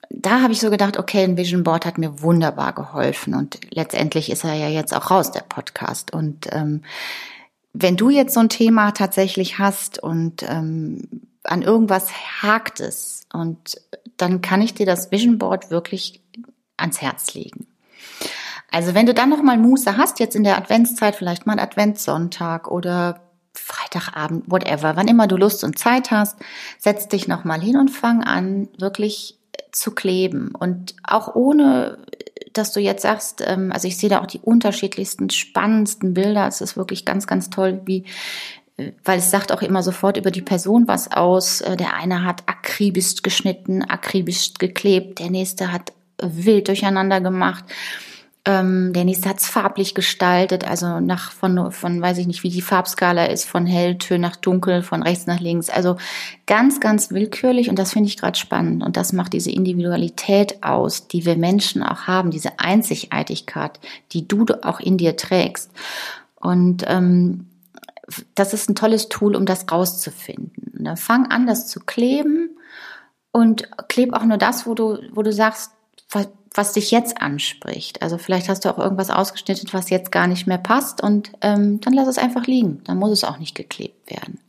da 0.09 0.41
habe 0.41 0.53
ich 0.53 0.59
so 0.59 0.71
gedacht, 0.71 0.97
okay, 0.97 1.23
ein 1.23 1.37
Vision 1.37 1.63
Board 1.63 1.85
hat 1.85 1.99
mir 1.99 2.21
wunderbar 2.23 2.73
geholfen 2.73 3.35
und 3.35 3.59
letztendlich 3.69 4.31
ist 4.31 4.43
er 4.43 4.55
ja 4.55 4.69
jetzt 4.69 4.95
auch 4.95 5.11
raus, 5.11 5.31
der 5.31 5.41
Podcast. 5.41 6.11
Und 6.11 6.47
ähm, 6.51 6.81
wenn 7.77 7.97
du 7.97 8.09
jetzt 8.09 8.33
so 8.33 8.39
ein 8.39 8.49
Thema 8.49 8.91
tatsächlich 8.91 9.59
hast 9.59 10.01
und 10.01 10.43
ähm, 10.43 11.07
an 11.43 11.61
irgendwas 11.61 12.11
hakt 12.41 12.79
es 12.79 13.27
und 13.33 13.75
dann 14.17 14.41
kann 14.41 14.61
ich 14.61 14.73
dir 14.73 14.85
das 14.85 15.11
Vision 15.11 15.37
Board 15.37 15.69
wirklich 15.71 16.23
ans 16.77 17.01
Herz 17.01 17.33
legen. 17.33 17.67
Also 18.71 18.93
wenn 18.93 19.05
du 19.05 19.13
dann 19.13 19.29
noch 19.29 19.43
mal 19.43 19.57
Muße 19.57 19.97
hast, 19.97 20.19
jetzt 20.19 20.35
in 20.35 20.43
der 20.43 20.57
Adventszeit, 20.57 21.15
vielleicht 21.15 21.45
mal 21.45 21.53
ein 21.53 21.59
Adventssonntag 21.59 22.71
oder 22.71 23.21
Freitagabend, 23.53 24.49
whatever, 24.49 24.95
wann 24.95 25.07
immer 25.07 25.27
du 25.27 25.37
Lust 25.37 25.63
und 25.63 25.77
Zeit 25.77 26.11
hast, 26.11 26.37
setz 26.77 27.07
dich 27.07 27.27
noch 27.27 27.43
mal 27.43 27.61
hin 27.61 27.77
und 27.77 27.89
fang 27.89 28.23
an, 28.23 28.69
wirklich 28.77 29.37
zu 29.71 29.91
kleben 29.91 30.55
und 30.57 30.95
auch 31.03 31.35
ohne 31.35 31.97
dass 32.57 32.71
du 32.71 32.79
jetzt 32.79 33.03
sagst, 33.03 33.43
ähm, 33.45 33.71
also 33.71 33.87
ich 33.87 33.97
sehe 33.97 34.09
da 34.09 34.21
auch 34.21 34.25
die 34.25 34.39
unterschiedlichsten, 34.39 35.29
spannendsten 35.29 36.13
Bilder. 36.13 36.47
Es 36.47 36.61
ist 36.61 36.77
wirklich 36.77 37.05
ganz, 37.05 37.27
ganz 37.27 37.49
toll, 37.49 37.81
wie, 37.85 38.05
weil 39.03 39.19
es 39.19 39.31
sagt 39.31 39.51
auch 39.51 39.61
immer 39.61 39.83
sofort 39.83 40.17
über 40.17 40.31
die 40.31 40.41
Person 40.41 40.87
was 40.87 41.11
aus. 41.11 41.61
Äh, 41.61 41.77
der 41.77 41.95
eine 41.95 42.23
hat 42.23 42.43
akribisch 42.47 43.21
geschnitten, 43.21 43.83
akribisch 43.83 44.53
geklebt, 44.57 45.19
der 45.19 45.29
nächste 45.29 45.71
hat 45.71 45.93
wild 46.21 46.67
durcheinander 46.67 47.21
gemacht. 47.21 47.65
Ähm, 48.47 48.93
der 48.93 49.05
nächste 49.05 49.27
hat 49.27 49.39
es 49.39 49.47
farblich 49.47 49.95
gestaltet, 49.95 50.69
also 50.69 50.99
nach 50.99 51.31
von, 51.31 51.71
von, 51.71 51.99
weiß 51.99 52.19
ich 52.19 52.27
nicht, 52.27 52.43
wie 52.43 52.49
die 52.49 52.61
Farbskala 52.61 53.25
ist, 53.25 53.45
von 53.45 53.65
helltön 53.65 54.21
nach 54.21 54.35
dunkel, 54.35 54.83
von 54.83 55.01
rechts 55.01 55.25
nach 55.25 55.39
links. 55.39 55.71
Also 55.71 55.97
ganz, 56.45 56.79
ganz 56.79 57.09
willkürlich 57.09 57.69
und 57.69 57.79
das 57.79 57.93
finde 57.93 58.07
ich 58.07 58.17
gerade 58.17 58.37
spannend. 58.37 58.83
Und 58.83 58.97
das 58.97 59.13
macht 59.13 59.33
diese 59.33 59.49
Individualität 59.49 60.63
aus, 60.63 61.07
die 61.07 61.25
wir 61.25 61.37
Menschen 61.37 61.81
auch 61.81 62.01
haben, 62.01 62.29
diese 62.29 62.59
Einzigartigkeit, 62.59 63.79
die 64.11 64.27
du 64.27 64.45
auch 64.61 64.79
in 64.79 64.97
dir 64.97 65.17
trägst. 65.17 65.71
Und 66.35 66.83
ähm, 66.87 67.47
das 68.35 68.53
ist 68.53 68.69
ein 68.69 68.75
tolles 68.75 69.09
Tool, 69.09 69.35
um 69.35 69.47
das 69.47 69.71
rauszufinden. 69.71 70.71
Dann 70.85 70.97
fang 70.97 71.31
an, 71.31 71.47
das 71.47 71.67
zu 71.67 71.79
kleben 71.79 72.51
und 73.31 73.67
kleb 73.87 74.13
auch 74.13 74.23
nur 74.23 74.37
das, 74.37 74.67
wo 74.67 74.75
du, 74.75 74.99
wo 75.13 75.23
du 75.23 75.33
sagst, 75.33 75.71
was, 76.55 76.73
dich 76.73 76.91
jetzt 76.91 77.21
anspricht. 77.21 78.01
Also 78.01 78.17
vielleicht 78.17 78.49
hast 78.49 78.65
du 78.65 78.69
auch 78.69 78.77
irgendwas 78.77 79.09
ausgeschnitten, 79.09 79.69
was 79.71 79.89
jetzt 79.89 80.11
gar 80.11 80.27
nicht 80.27 80.47
mehr 80.47 80.57
passt 80.57 81.01
und 81.01 81.31
ähm, 81.41 81.81
dann 81.81 81.93
lass 81.93 82.07
es 82.07 82.17
einfach 82.17 82.47
liegen. 82.47 82.81
Dann 82.85 82.97
muss 82.97 83.11
es 83.11 83.23
auch 83.23 83.37
nicht 83.37 83.55
geklebt 83.55 84.09
werden. 84.09 84.39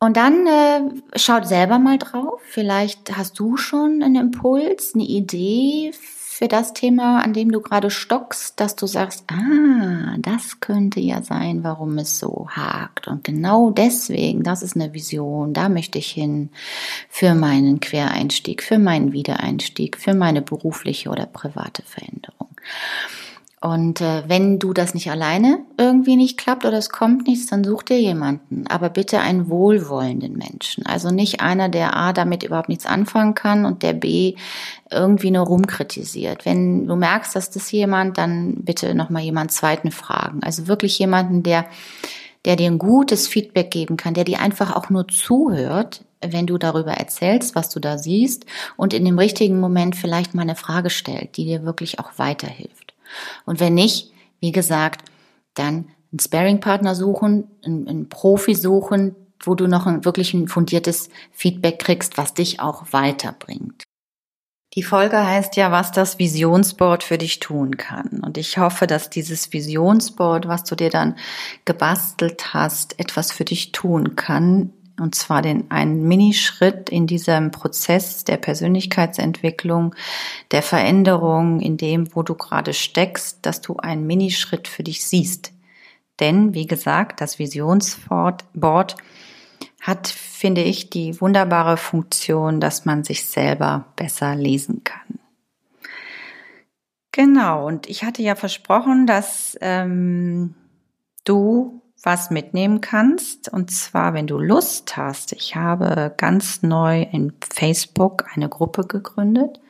Und 0.00 0.16
dann 0.16 0.46
äh, 0.46 0.80
schaut 1.18 1.46
selber 1.48 1.78
mal 1.78 1.98
drauf. 1.98 2.40
Vielleicht 2.44 3.16
hast 3.16 3.38
du 3.38 3.56
schon 3.56 4.02
einen 4.02 4.16
Impuls, 4.16 4.94
eine 4.94 5.04
Idee 5.04 5.92
für 6.38 6.46
das 6.46 6.72
Thema, 6.72 7.20
an 7.24 7.32
dem 7.32 7.50
du 7.50 7.60
gerade 7.60 7.90
stockst, 7.90 8.60
dass 8.60 8.76
du 8.76 8.86
sagst, 8.86 9.24
ah, 9.26 10.14
das 10.20 10.60
könnte 10.60 11.00
ja 11.00 11.20
sein, 11.20 11.64
warum 11.64 11.98
es 11.98 12.20
so 12.20 12.46
hakt. 12.48 13.08
Und 13.08 13.24
genau 13.24 13.70
deswegen, 13.70 14.44
das 14.44 14.62
ist 14.62 14.76
eine 14.76 14.94
Vision, 14.94 15.52
da 15.52 15.68
möchte 15.68 15.98
ich 15.98 16.12
hin 16.12 16.50
für 17.08 17.34
meinen 17.34 17.80
Quereinstieg, 17.80 18.62
für 18.62 18.78
meinen 18.78 19.12
Wiedereinstieg, 19.12 19.96
für 19.96 20.14
meine 20.14 20.40
berufliche 20.40 21.10
oder 21.10 21.26
private 21.26 21.82
Veränderung. 21.82 22.50
Und 23.60 24.00
äh, 24.00 24.22
wenn 24.28 24.60
du 24.60 24.72
das 24.72 24.94
nicht 24.94 25.10
alleine 25.10 25.58
irgendwie 25.78 26.16
nicht 26.16 26.38
klappt 26.38 26.64
oder 26.64 26.78
es 26.78 26.90
kommt 26.90 27.26
nichts, 27.26 27.46
dann 27.46 27.64
such 27.64 27.82
dir 27.82 28.00
jemanden. 28.00 28.66
Aber 28.68 28.88
bitte 28.88 29.18
einen 29.18 29.50
wohlwollenden 29.50 30.36
Menschen. 30.36 30.86
Also 30.86 31.10
nicht 31.10 31.40
einer, 31.40 31.68
der 31.68 31.96
A 31.96 32.12
damit 32.12 32.44
überhaupt 32.44 32.68
nichts 32.68 32.86
anfangen 32.86 33.34
kann 33.34 33.64
und 33.64 33.82
der 33.82 33.94
B 33.94 34.36
irgendwie 34.90 35.32
nur 35.32 35.46
rumkritisiert. 35.46 36.46
Wenn 36.46 36.86
du 36.86 36.94
merkst, 36.94 37.34
dass 37.34 37.50
das 37.50 37.72
jemand, 37.72 38.16
dann 38.16 38.62
bitte 38.62 38.94
nochmal 38.94 39.22
jemand 39.22 39.50
zweiten 39.50 39.90
fragen. 39.90 40.40
Also 40.44 40.68
wirklich 40.68 40.96
jemanden, 40.98 41.42
der, 41.42 41.66
der 42.44 42.54
dir 42.54 42.70
ein 42.70 42.78
gutes 42.78 43.26
Feedback 43.26 43.72
geben 43.72 43.96
kann, 43.96 44.14
der 44.14 44.24
dir 44.24 44.40
einfach 44.40 44.76
auch 44.76 44.88
nur 44.88 45.08
zuhört, 45.08 46.04
wenn 46.20 46.46
du 46.46 46.58
darüber 46.58 46.92
erzählst, 46.92 47.54
was 47.56 47.70
du 47.70 47.80
da 47.80 47.98
siehst 47.98 48.46
und 48.76 48.94
in 48.94 49.04
dem 49.04 49.18
richtigen 49.18 49.58
Moment 49.60 49.96
vielleicht 49.96 50.34
mal 50.34 50.42
eine 50.42 50.56
Frage 50.56 50.90
stellt, 50.90 51.36
die 51.36 51.44
dir 51.44 51.64
wirklich 51.64 51.98
auch 51.98 52.10
weiterhilft. 52.16 52.87
Und 53.44 53.60
wenn 53.60 53.74
nicht, 53.74 54.12
wie 54.40 54.52
gesagt, 54.52 55.08
dann 55.54 55.88
einen 56.12 56.20
Sparing-Partner 56.20 56.94
suchen, 56.94 57.48
einen, 57.64 57.88
einen 57.88 58.08
Profi 58.08 58.54
suchen, 58.54 59.14
wo 59.42 59.54
du 59.54 59.66
noch 59.66 59.86
ein 59.86 60.04
wirklich 60.04 60.34
ein 60.34 60.48
fundiertes 60.48 61.10
Feedback 61.32 61.78
kriegst, 61.78 62.18
was 62.18 62.34
dich 62.34 62.60
auch 62.60 62.92
weiterbringt. 62.92 63.84
Die 64.74 64.82
Folge 64.82 65.26
heißt 65.26 65.56
ja, 65.56 65.72
was 65.72 65.92
das 65.92 66.18
Visionsboard 66.18 67.02
für 67.02 67.18
dich 67.18 67.40
tun 67.40 67.78
kann. 67.78 68.20
Und 68.22 68.36
ich 68.36 68.58
hoffe, 68.58 68.86
dass 68.86 69.08
dieses 69.08 69.52
Visionsboard, 69.52 70.46
was 70.46 70.64
du 70.64 70.74
dir 70.74 70.90
dann 70.90 71.16
gebastelt 71.64 72.52
hast, 72.52 72.98
etwas 73.00 73.32
für 73.32 73.44
dich 73.44 73.72
tun 73.72 74.14
kann. 74.14 74.72
Und 74.98 75.14
zwar 75.14 75.42
den 75.42 75.70
einen 75.70 76.06
Minischritt 76.08 76.90
in 76.90 77.06
diesem 77.06 77.50
Prozess 77.50 78.24
der 78.24 78.36
Persönlichkeitsentwicklung, 78.36 79.94
der 80.50 80.62
Veränderung, 80.62 81.60
in 81.60 81.76
dem, 81.76 82.14
wo 82.14 82.22
du 82.22 82.34
gerade 82.34 82.74
steckst, 82.74 83.46
dass 83.46 83.60
du 83.60 83.76
einen 83.76 84.06
Minischritt 84.06 84.68
für 84.68 84.82
dich 84.82 85.04
siehst. 85.04 85.52
Denn, 86.20 86.52
wie 86.54 86.66
gesagt, 86.66 87.20
das 87.20 87.38
Visionsboard 87.38 88.44
hat, 89.80 90.08
finde 90.08 90.62
ich, 90.62 90.90
die 90.90 91.20
wunderbare 91.20 91.76
Funktion, 91.76 92.60
dass 92.60 92.84
man 92.84 93.04
sich 93.04 93.24
selber 93.24 93.86
besser 93.94 94.34
lesen 94.34 94.82
kann. 94.82 95.20
Genau, 97.12 97.66
und 97.66 97.88
ich 97.88 98.04
hatte 98.04 98.22
ja 98.22 98.34
versprochen, 98.34 99.06
dass 99.06 99.56
ähm, 99.60 100.54
du 101.24 101.82
was 102.02 102.30
mitnehmen 102.30 102.80
kannst. 102.80 103.52
Und 103.52 103.70
zwar, 103.70 104.14
wenn 104.14 104.26
du 104.26 104.38
Lust 104.38 104.96
hast. 104.96 105.32
Ich 105.32 105.56
habe 105.56 106.12
ganz 106.16 106.62
neu 106.62 107.02
in 107.02 107.32
Facebook 107.52 108.24
eine 108.34 108.48
Gruppe 108.48 108.86
gegründet 108.86 109.60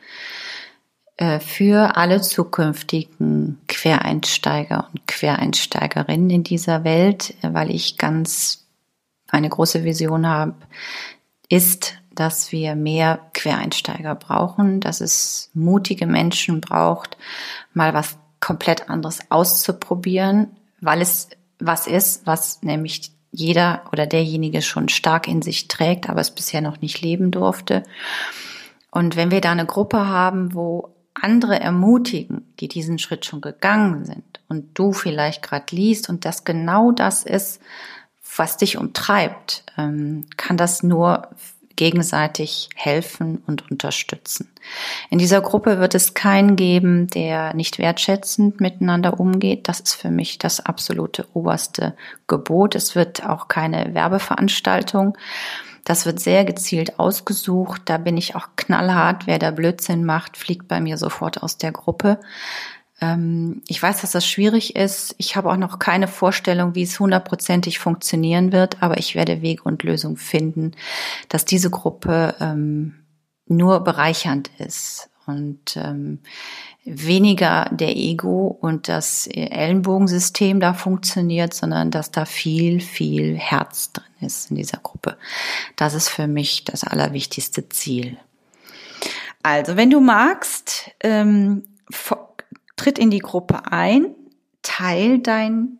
äh, 1.17 1.41
für 1.41 1.97
alle 1.97 2.21
zukünftigen 2.21 3.59
Quereinsteiger 3.67 4.89
und 4.93 5.07
Quereinsteigerinnen 5.07 6.31
in 6.31 6.45
dieser 6.45 6.85
Welt, 6.85 7.35
weil 7.43 7.71
ich 7.71 7.99
ganz 7.99 8.67
eine 9.31 9.49
große 9.49 9.85
Vision 9.85 10.27
habe, 10.27 10.55
ist, 11.49 11.95
dass 12.15 12.53
wir 12.53 12.75
mehr 12.75 13.21
Quereinsteiger 13.33 14.15
brauchen, 14.15 14.81
dass 14.81 15.01
es 15.01 15.51
mutige 15.55 16.07
Menschen 16.07 16.61
braucht, 16.61 17.17
mal 17.75 17.95
was 17.95 18.17
komplett 18.41 18.91
anderes 18.91 19.21
auszuprobieren, 19.31 20.57
weil 20.81 21.01
es 21.01 21.29
was 21.59 21.87
ist, 21.87 22.27
was 22.27 22.63
nämlich 22.63 23.13
jeder 23.31 23.83
oder 23.93 24.07
derjenige 24.07 24.63
schon 24.63 24.89
stark 24.89 25.29
in 25.29 25.43
sich 25.43 25.69
trägt, 25.69 26.09
aber 26.09 26.21
es 26.21 26.31
bisher 26.31 26.61
noch 26.61 26.81
nicht 26.81 27.01
leben 27.01 27.31
durfte. 27.31 27.83
Und 28.91 29.17
wenn 29.17 29.31
wir 29.31 29.41
da 29.41 29.53
eine 29.53 29.67
Gruppe 29.67 30.09
haben, 30.09 30.55
wo 30.55 30.95
andere 31.15 31.61
ermutigen, 31.61 32.53
die 32.61 32.69
diesen 32.69 32.99
Schritt 32.99 33.25
schon 33.25 33.41
gegangen 33.41 34.05
sind 34.05 34.41
und 34.49 34.79
du 34.79 34.93
vielleicht 34.93 35.43
gerade 35.43 35.75
liest 35.75 36.09
und 36.09 36.25
das 36.25 36.45
genau 36.45 36.93
das 36.93 37.25
ist, 37.25 37.61
was 38.37 38.57
dich 38.57 38.79
umtreibt, 38.79 39.65
ähm, 39.77 40.27
kann 40.37 40.57
das 40.57 40.83
nur 40.83 41.29
gegenseitig 41.79 42.69
helfen 42.75 43.41
und 43.47 43.71
unterstützen. 43.71 44.51
In 45.11 45.19
dieser 45.19 45.41
Gruppe 45.41 45.79
wird 45.79 45.95
es 45.95 46.13
keinen 46.13 46.57
geben, 46.57 47.07
der 47.07 47.55
nicht 47.55 47.79
wertschätzend 47.79 48.61
miteinander 48.61 49.21
umgeht. 49.21 49.69
Das 49.69 49.79
ist 49.79 49.95
für 49.95 50.11
mich 50.11 50.39
das 50.39 50.59
absolute 50.61 51.27
oberste 51.35 51.95
Gebot. 52.27 52.75
Es 52.75 52.97
wird 52.97 53.25
auch 53.25 53.47
keine 53.47 53.95
Werbeveranstaltung. 53.95 55.17
Das 55.85 56.05
wird 56.05 56.19
sehr 56.19 56.45
gezielt 56.45 56.99
ausgesucht. 56.99 57.83
Da 57.85 57.97
bin 57.97 58.17
ich 58.17 58.35
auch 58.35 58.49
knallhart. 58.57 59.29
Wer 59.29 59.39
da 59.39 59.53
Blödsinn 59.53 60.05
macht, 60.05 60.37
fliegt 60.37 60.67
bei 60.67 60.81
mir 60.81 60.99
sofort 60.99 61.45
aus 61.45 61.59
der 61.59 61.71
Gruppe. 61.71 62.19
Ähm, 63.01 63.63
ich 63.69 63.83
weiß, 63.83 64.01
dass 64.01 64.13
das 64.13 64.27
schwierig 64.27 64.77
ist. 64.77 65.15
Ich 65.19 65.37
habe 65.37 65.51
auch 65.51 65.57
noch 65.57 65.79
keine 65.79 66.09
Vorstellung, 66.09 66.75
wie 66.75 66.83
es 66.83 66.99
hundertprozentig 66.99 67.79
funktionieren 67.79 68.53
wird, 68.53 68.83
aber 68.83 68.99
ich 68.99 69.15
werde 69.15 69.43
Wege 69.43 69.63
und 69.63 69.83
Lösungen 69.83 70.17
finden, 70.17 70.73
dass 71.29 71.45
diese 71.45 71.71
Gruppe 71.71 72.35
ähm, 72.41 72.95
nur 73.47 73.81
bereichernd 73.81 74.51
ist 74.59 75.11
und 75.27 75.77
ähm, 75.77 76.21
weniger 76.85 77.69
der 77.71 77.97
Ego 77.97 78.47
und 78.61 78.89
das 78.89 79.27
Ellenbogensystem 79.27 80.59
da 80.59 80.73
funktioniert, 80.73 81.53
sondern 81.53 81.91
dass 81.91 82.11
da 82.11 82.25
viel, 82.25 82.81
viel 82.81 83.37
Herz 83.37 83.93
drin 83.93 84.05
ist 84.21 84.51
in 84.51 84.57
dieser 84.57 84.79
Gruppe. 84.79 85.17
Das 85.77 85.95
ist 85.95 86.09
für 86.09 86.27
mich 86.27 86.65
das 86.65 86.85
allerwichtigste 86.85 87.69
Ziel. 87.69 88.17
Also, 89.43 89.77
wenn 89.77 89.91
du 89.91 90.01
magst, 90.01 90.91
ähm, 91.01 91.65
tritt 92.79 92.99
in 92.99 93.11
die 93.11 93.19
Gruppe 93.19 93.71
ein, 93.71 94.07
teil 94.63 95.19
dein, 95.19 95.79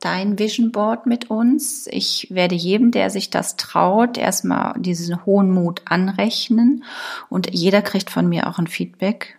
dein 0.00 0.38
Vision 0.38 0.70
Board 0.70 1.06
mit 1.06 1.30
uns. 1.30 1.88
Ich 1.90 2.28
werde 2.30 2.54
jedem, 2.54 2.92
der 2.92 3.10
sich 3.10 3.30
das 3.30 3.56
traut, 3.56 4.18
erstmal 4.18 4.78
diesen 4.78 5.26
hohen 5.26 5.50
Mut 5.50 5.82
anrechnen 5.86 6.84
und 7.28 7.52
jeder 7.52 7.82
kriegt 7.82 8.10
von 8.10 8.28
mir 8.28 8.48
auch 8.48 8.58
ein 8.58 8.68
Feedback, 8.68 9.38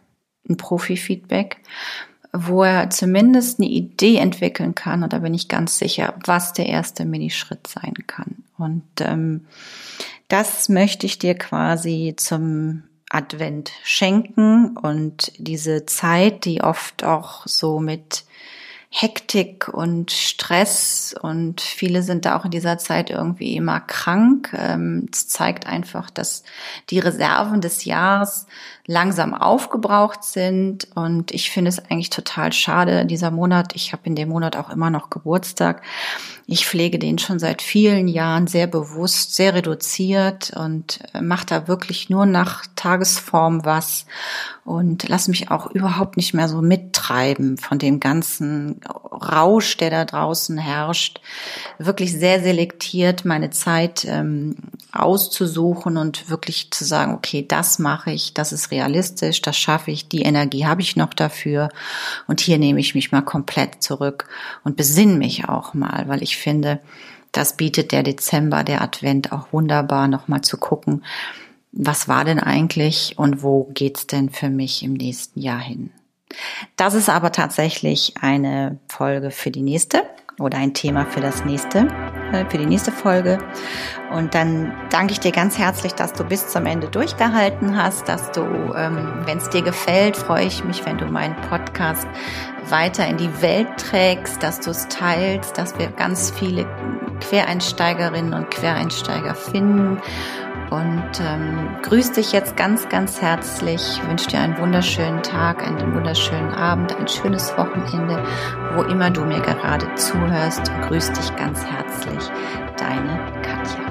ein 0.49 0.57
Profi-Feedback 0.57 1.61
wo 2.33 2.63
er 2.63 2.89
zumindest 2.89 3.59
eine 3.59 3.69
Idee 3.69 4.17
entwickeln 4.17 4.75
kann, 4.75 5.03
und 5.03 5.13
da 5.13 5.19
bin 5.19 5.33
ich 5.33 5.47
ganz 5.47 5.79
sicher, 5.79 6.13
was 6.25 6.53
der 6.53 6.67
erste 6.67 7.05
Minischritt 7.05 7.67
sein 7.67 7.93
kann. 8.05 8.43
Und 8.57 8.83
ähm, 8.99 9.45
das 10.27 10.69
möchte 10.69 11.05
ich 11.05 11.19
dir 11.19 11.35
quasi 11.35 12.13
zum 12.17 12.83
Advent 13.09 13.71
schenken 13.83 14.77
und 14.77 15.31
diese 15.37 15.85
Zeit, 15.85 16.45
die 16.45 16.61
oft 16.61 17.03
auch 17.03 17.47
so 17.47 17.79
mit 17.79 18.25
Hektik 18.89 19.67
und 19.67 20.11
Stress 20.11 21.13
und 21.21 21.59
viele 21.59 22.03
sind 22.03 22.25
da 22.25 22.37
auch 22.37 22.45
in 22.45 22.51
dieser 22.51 22.77
Zeit 22.77 23.09
irgendwie 23.09 23.55
immer 23.55 23.81
krank. 23.81 24.53
Ähm, 24.57 25.09
es 25.11 25.27
zeigt 25.27 25.67
einfach, 25.67 26.09
dass 26.09 26.43
die 26.89 26.99
Reserven 26.99 27.59
des 27.59 27.83
Jahres 27.83 28.47
langsam 28.87 29.33
aufgebraucht 29.33 30.23
sind. 30.23 30.87
Und 30.95 31.31
ich 31.31 31.51
finde 31.51 31.69
es 31.69 31.79
eigentlich 31.79 32.09
total 32.09 32.53
schade, 32.53 33.05
dieser 33.05 33.31
Monat, 33.31 33.75
ich 33.75 33.91
habe 33.91 34.03
in 34.05 34.15
dem 34.15 34.29
Monat 34.29 34.55
auch 34.55 34.69
immer 34.69 34.89
noch 34.89 35.09
Geburtstag, 35.09 35.83
ich 36.49 36.65
pflege 36.65 36.97
den 36.97 37.19
schon 37.19 37.39
seit 37.39 37.61
vielen 37.61 38.07
Jahren 38.07 38.47
sehr 38.47 38.67
bewusst, 38.67 39.35
sehr 39.35 39.53
reduziert 39.53 40.51
und 40.55 40.99
äh, 41.13 41.21
mache 41.21 41.45
da 41.45 41.67
wirklich 41.67 42.09
nur 42.09 42.25
nach 42.25 42.65
Tagesform 42.77 43.65
was 43.65 44.05
und 44.63 45.09
lass 45.09 45.27
mich 45.27 45.51
auch 45.51 45.71
überhaupt 45.71 46.15
nicht 46.15 46.33
mehr 46.33 46.47
so 46.47 46.61
mittreiben 46.61 47.57
von 47.57 47.79
dem 47.79 47.99
ganzen 47.99 48.79
Rausch, 49.11 49.75
der 49.75 49.89
da 49.89 50.05
draußen 50.05 50.57
herrscht. 50.57 51.19
Wirklich 51.79 52.13
sehr 52.13 52.41
selektiert 52.41 53.25
meine 53.25 53.49
Zeit 53.49 54.05
ähm, 54.05 54.55
auszusuchen 54.93 55.97
und 55.97 56.29
wirklich 56.29 56.71
zu 56.71 56.85
sagen, 56.85 57.13
okay, 57.13 57.45
das 57.45 57.77
mache 57.77 58.11
ich, 58.11 58.33
das 58.33 58.53
ist 58.53 58.69
realistisch, 58.77 59.41
das 59.41 59.57
schaffe 59.57 59.91
ich, 59.91 60.07
die 60.07 60.21
Energie 60.21 60.65
habe 60.65 60.81
ich 60.81 60.95
noch 60.95 61.13
dafür 61.13 61.69
und 62.27 62.39
hier 62.39 62.57
nehme 62.57 62.79
ich 62.79 62.93
mich 62.95 63.11
mal 63.11 63.21
komplett 63.21 63.81
zurück 63.81 64.27
und 64.63 64.77
besinne 64.77 65.15
mich 65.15 65.49
auch 65.49 65.73
mal, 65.73 66.07
weil 66.07 66.21
ich 66.21 66.37
finde, 66.37 66.79
das 67.31 67.57
bietet 67.57 67.91
der 67.91 68.03
Dezember, 68.03 68.63
der 68.63 68.81
Advent 68.81 69.31
auch 69.31 69.51
wunderbar, 69.51 70.07
nochmal 70.07 70.41
zu 70.41 70.57
gucken, 70.57 71.03
was 71.71 72.07
war 72.07 72.23
denn 72.23 72.39
eigentlich 72.39 73.15
und 73.17 73.43
wo 73.43 73.65
geht's 73.73 74.07
denn 74.07 74.29
für 74.29 74.49
mich 74.49 74.83
im 74.83 74.93
nächsten 74.93 75.41
Jahr 75.41 75.59
hin? 75.59 75.91
Das 76.75 76.93
ist 76.93 77.09
aber 77.09 77.31
tatsächlich 77.31 78.13
eine 78.21 78.79
Folge 78.87 79.31
für 79.31 79.51
die 79.51 79.61
nächste 79.61 80.03
oder 80.39 80.57
ein 80.57 80.73
Thema 80.73 81.05
für 81.05 81.19
das 81.19 81.45
nächste, 81.45 81.87
äh, 82.31 82.45
für 82.49 82.57
die 82.57 82.65
nächste 82.65 82.91
Folge. 82.91 83.39
Und 84.11 84.35
dann 84.35 84.73
danke 84.89 85.13
ich 85.13 85.19
dir 85.19 85.31
ganz 85.31 85.57
herzlich, 85.57 85.93
dass 85.93 86.13
du 86.13 86.23
bis 86.23 86.47
zum 86.47 86.65
Ende 86.65 86.87
durchgehalten 86.87 87.75
hast, 87.75 88.07
dass 88.07 88.31
du, 88.31 88.41
ähm, 88.41 89.23
wenn 89.25 89.39
es 89.39 89.49
dir 89.49 89.63
gefällt, 89.63 90.15
freue 90.15 90.45
ich 90.45 90.63
mich, 90.63 90.85
wenn 90.85 90.97
du 90.97 91.05
meinen 91.05 91.35
Podcast 91.49 92.07
weiter 92.69 93.07
in 93.07 93.17
die 93.17 93.41
Welt 93.41 93.67
trägst, 93.77 94.43
dass 94.43 94.59
du 94.59 94.71
es 94.71 94.87
teilst, 94.89 95.57
dass 95.57 95.77
wir 95.79 95.87
ganz 95.87 96.31
viele 96.31 96.65
Quereinsteigerinnen 97.21 98.33
und 98.33 98.51
Quereinsteiger 98.51 99.33
finden 99.33 99.99
und 100.69 101.21
ähm, 101.21 101.69
grüß 101.81 102.13
dich 102.13 102.31
jetzt 102.31 102.57
ganz, 102.57 102.89
ganz 102.89 103.21
herzlich. 103.21 104.01
wünsche 104.07 104.27
dir 104.27 104.39
einen 104.39 104.57
wunderschönen 104.57 105.23
Tag, 105.23 105.65
einen 105.65 105.93
wunderschönen 105.93 106.53
Abend, 106.53 106.95
ein 106.95 107.07
schönes 107.07 107.57
Wochenende, 107.57 108.23
wo 108.75 108.83
immer 108.83 109.09
du 109.09 109.23
mir 109.23 109.39
gerade 109.41 109.93
zuhörst. 109.95 110.71
grüß 110.87 111.11
dich 111.13 111.35
ganz 111.35 111.63
herzlich, 111.63 112.29
deine 112.77 113.19
Katja. 113.41 113.86